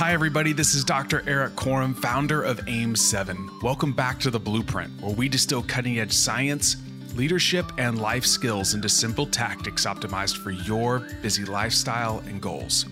[0.00, 0.54] Hi, everybody.
[0.54, 1.22] This is Dr.
[1.28, 3.62] Erik Korem, founder of AIM7.
[3.62, 6.76] Welcome back to The Blueprint, where we distill cutting edge science,
[7.16, 12.86] leadership, and life skills into simple tactics optimized for your busy lifestyle and goals.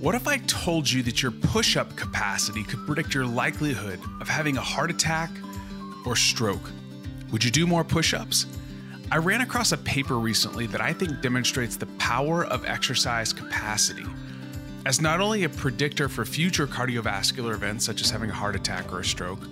[0.00, 4.28] What if I told you that your push up capacity could predict your likelihood of
[4.28, 5.30] having a heart attack
[6.04, 6.70] or stroke?
[7.32, 8.44] Would you do more push ups?
[9.10, 14.04] I ran across a paper recently that I think demonstrates the power of exercise capacity
[14.86, 18.92] as not only a predictor for future cardiovascular events such as having a heart attack
[18.92, 19.48] or a stroke,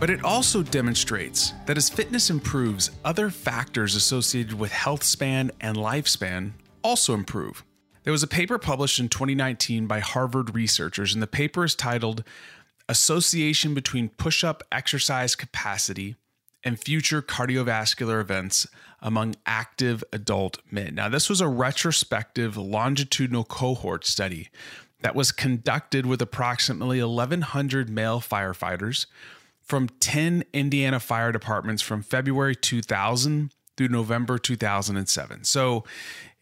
[0.00, 5.76] but it also demonstrates that as fitness improves, other factors associated with health span and
[5.76, 7.64] lifespan also improve.
[8.02, 12.24] There was a paper published in 2019 by Harvard researchers, and the paper is titled
[12.88, 16.16] Association Between Push Up Exercise Capacity
[16.64, 18.66] and Future Cardiovascular Events
[19.00, 20.94] Among Active Adult Men.
[20.94, 24.48] Now, this was a retrospective longitudinal cohort study
[25.00, 29.06] that was conducted with approximately 1,100 male firefighters
[29.60, 35.44] from 10 Indiana fire departments from February 2000 through November 2007.
[35.44, 35.84] So,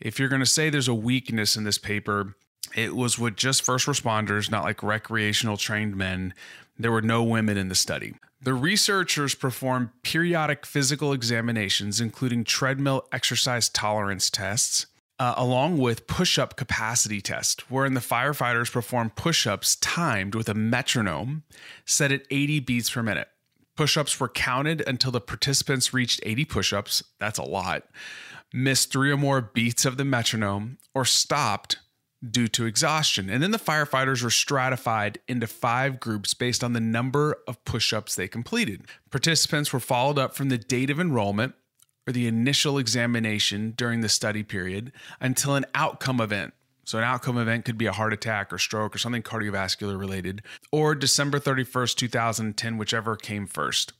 [0.00, 2.34] if you're going to say there's a weakness in this paper,
[2.74, 6.34] it was with just first responders, not like recreational trained men.
[6.78, 8.14] There were no women in the study.
[8.42, 14.86] The researchers performed periodic physical examinations, including treadmill exercise tolerance tests,
[15.18, 20.48] uh, along with push up capacity tests, wherein the firefighters performed push ups timed with
[20.48, 21.42] a metronome
[21.84, 23.28] set at 80 beats per minute.
[23.76, 27.02] Push ups were counted until the participants reached 80 push ups.
[27.18, 27.84] That's a lot.
[28.54, 31.76] Missed three or more beats of the metronome or stopped
[32.28, 33.30] due to exhaustion.
[33.30, 37.92] And then the firefighters were stratified into five groups based on the number of push
[37.92, 38.82] ups they completed.
[39.10, 41.54] Participants were followed up from the date of enrollment
[42.06, 46.52] or the initial examination during the study period until an outcome event.
[46.84, 50.42] So, an outcome event could be a heart attack or stroke or something cardiovascular related,
[50.72, 53.92] or December 31st, 2010, whichever came first.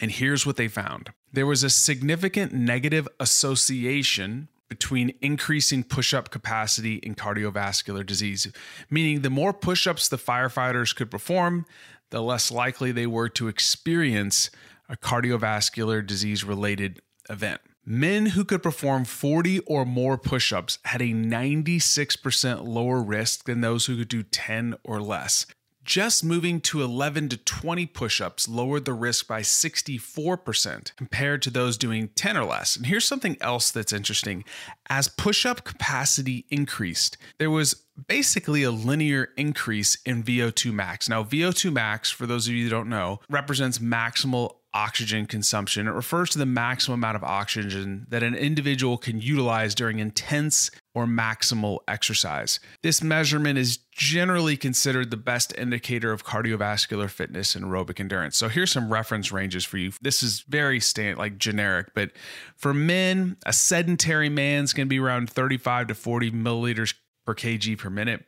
[0.00, 6.30] And here's what they found there was a significant negative association between increasing push up
[6.30, 8.50] capacity and cardiovascular disease,
[8.88, 11.66] meaning the more push ups the firefighters could perform,
[12.08, 14.48] the less likely they were to experience
[14.88, 17.60] a cardiovascular disease related event.
[17.84, 23.60] Men who could perform 40 or more push ups had a 96% lower risk than
[23.60, 25.44] those who could do 10 or less.
[25.84, 31.50] Just moving to 11 to 20 push ups lowered the risk by 64% compared to
[31.50, 32.76] those doing 10 or less.
[32.76, 34.44] And here's something else that's interesting.
[34.88, 41.08] As push up capacity increased, there was basically a linear increase in VO2 max.
[41.08, 45.86] Now, VO2 max, for those of you who don't know, represents maximal oxygen consumption.
[45.86, 50.70] It refers to the maximum amount of oxygen that an individual can utilize during intense
[50.94, 52.60] or maximal exercise.
[52.82, 58.36] This measurement is generally considered the best indicator of cardiovascular fitness and aerobic endurance.
[58.36, 59.92] So here's some reference ranges for you.
[60.00, 62.12] This is very stand like generic, but
[62.56, 66.94] for men, a sedentary man's going to be around 35 to 40 milliliters
[67.24, 68.24] per kg per minute.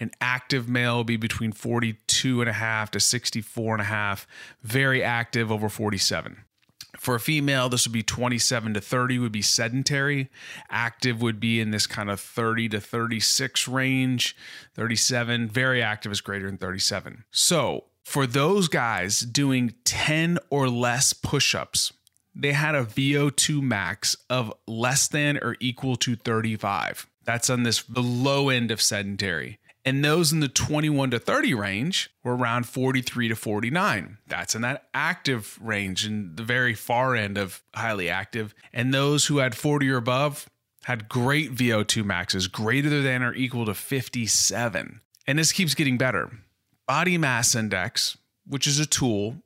[0.00, 4.26] An active male will be between 42 and a half to 64 and a half.
[4.62, 6.44] Very active over 47.
[6.98, 10.30] For a female, this would be 27 to 30 would be sedentary.
[10.68, 14.36] Active would be in this kind of 30 to 36 range.
[14.74, 17.24] 37, very active is greater than 37.
[17.30, 21.92] So, for those guys doing 10 or less push-ups,
[22.34, 27.06] they had a VO2 max of less than or equal to 35.
[27.24, 29.58] That's on this the low end of sedentary.
[29.88, 34.18] And those in the 21 to 30 range were around 43 to 49.
[34.26, 38.54] That's in that active range and the very far end of highly active.
[38.70, 40.46] And those who had 40 or above
[40.84, 45.00] had great VO2 maxes, greater than or equal to 57.
[45.26, 46.32] And this keeps getting better.
[46.86, 49.36] Body mass index, which is a tool,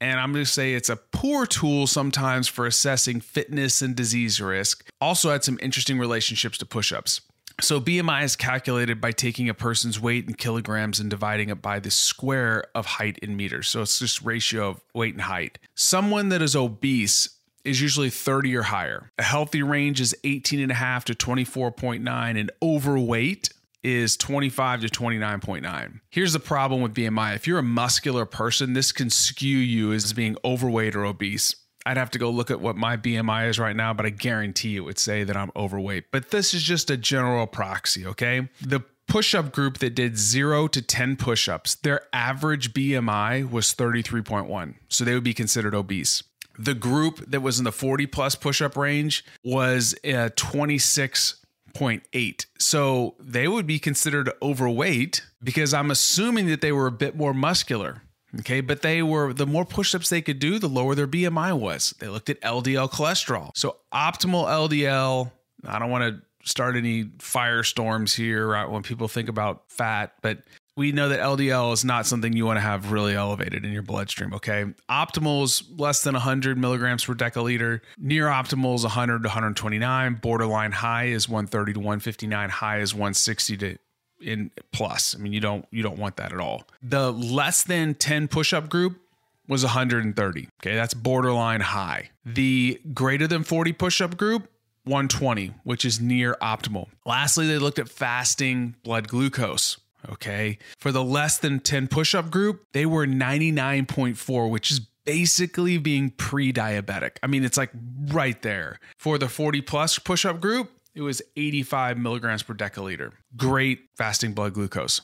[0.00, 4.40] and I'm going to say it's a poor tool sometimes for assessing fitness and disease
[4.40, 7.20] risk, also had some interesting relationships to push ups.
[7.62, 11.78] So BMI is calculated by taking a person's weight in kilograms and dividing it by
[11.78, 13.68] the square of height in meters.
[13.68, 15.58] So it's just ratio of weight and height.
[15.74, 17.28] Someone that is obese
[17.64, 19.10] is usually 30 or higher.
[19.18, 23.50] A healthy range is 18 and a half to 24.9 and overweight
[23.82, 26.00] is 25 to 29.9.
[26.10, 27.34] Here's the problem with BMI.
[27.34, 31.56] If you're a muscular person, this can skew you as being overweight or obese.
[31.86, 34.76] I'd have to go look at what my BMI is right now, but I guarantee
[34.76, 36.10] it would say that I'm overweight.
[36.10, 38.48] But this is just a general proxy, okay?
[38.60, 43.74] The push up group that did zero to 10 push ups, their average BMI was
[43.74, 44.74] 33.1.
[44.88, 46.22] So they would be considered obese.
[46.58, 51.36] The group that was in the 40 plus push up range was uh, 26
[51.72, 52.46] 0.8.
[52.58, 57.32] So they would be considered overweight because I'm assuming that they were a bit more
[57.32, 58.02] muscular.
[58.38, 61.58] Okay, but they were the more push ups they could do, the lower their BMI
[61.58, 61.94] was.
[61.98, 63.50] They looked at LDL cholesterol.
[63.56, 65.32] So, optimal LDL,
[65.66, 70.38] I don't want to start any firestorms here right, when people think about fat, but
[70.76, 73.82] we know that LDL is not something you want to have really elevated in your
[73.82, 74.32] bloodstream.
[74.32, 74.64] Okay.
[74.88, 77.80] Optimal is less than 100 milligrams per deciliter.
[77.98, 80.14] Near optimal is 100 to 129.
[80.14, 82.48] Borderline high is 130 to 159.
[82.48, 83.76] High is 160 to
[84.20, 85.14] in plus.
[85.14, 86.64] I mean, you don't you don't want that at all.
[86.82, 89.00] The less than 10 push-up group
[89.48, 90.48] was 130.
[90.62, 92.10] Okay, that's borderline high.
[92.24, 94.48] The greater than 40 push-up group
[94.84, 96.88] 120, which is near optimal.
[97.04, 99.78] Lastly, they looked at fasting blood glucose.
[100.08, 100.58] Okay.
[100.78, 106.10] For the less than 10 push up group, they were 99.4, which is basically being
[106.10, 107.16] pre diabetic.
[107.22, 107.70] I mean, it's like
[108.06, 108.78] right there.
[108.96, 113.12] For the 40 plus push up group, it was 85 milligrams per deciliter.
[113.36, 115.00] Great fasting blood glucose.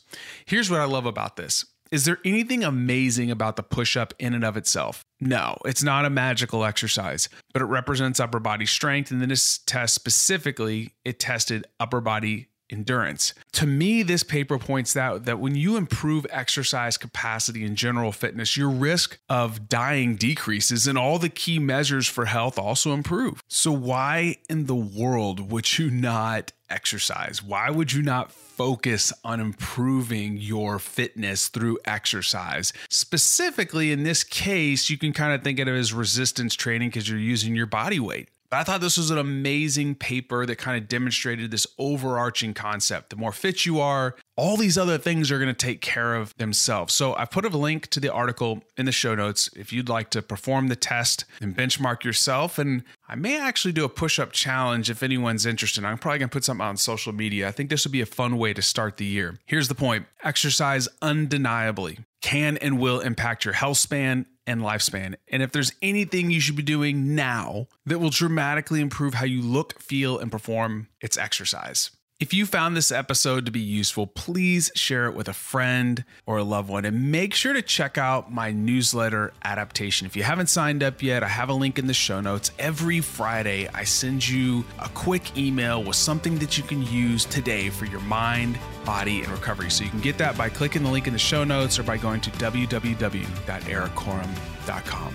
[0.46, 1.64] Here's what I love about this.
[1.92, 5.04] Is there anything amazing about the push up in and of itself?
[5.20, 9.10] No, it's not a magical exercise, but it represents upper body strength.
[9.10, 13.34] And then this test specifically, it tested upper body endurance.
[13.52, 18.56] To me, this paper points out that when you improve exercise capacity and general fitness,
[18.56, 23.42] your risk of dying decreases and all the key measures for health also improve.
[23.48, 27.42] So, why in the world would you not exercise?
[27.42, 32.72] Why would you not focus on improving your fitness through exercise?
[32.88, 37.08] Specifically, in this case, you can kind of think of it as resistance training because
[37.08, 38.28] you're using your body weight.
[38.50, 43.10] But I thought this was an amazing paper that kind of demonstrated this overarching concept.
[43.10, 46.36] The more fit you are, all these other things are going to take care of
[46.36, 46.94] themselves.
[46.94, 50.10] So I put a link to the article in the show notes if you'd like
[50.10, 52.58] to perform the test and benchmark yourself.
[52.58, 55.84] And I may actually do a push up challenge if anyone's interested.
[55.84, 57.48] I'm probably going to put something on social media.
[57.48, 59.38] I think this would be a fun way to start the year.
[59.46, 65.14] Here's the point exercise undeniably can and will impact your health span and lifespan.
[65.28, 69.42] And if there's anything you should be doing now that will dramatically improve how you
[69.42, 71.92] look, feel, and perform, it's exercise.
[72.18, 76.38] If you found this episode to be useful, please share it with a friend or
[76.38, 80.06] a loved one and make sure to check out my newsletter adaptation.
[80.06, 82.52] If you haven't signed up yet, I have a link in the show notes.
[82.58, 87.68] Every Friday, I send you a quick email with something that you can use today
[87.68, 89.70] for your mind, body, and recovery.
[89.70, 91.98] So you can get that by clicking the link in the show notes or by
[91.98, 95.14] going to www.erikkorem.com.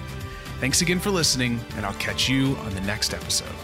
[0.59, 3.55] Thanks again for listening, and I'll catch you on the next episode.